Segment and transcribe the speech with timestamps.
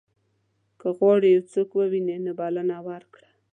[0.79, 3.29] که غواړې یو څوک ووینې نو بلنه ورکړه.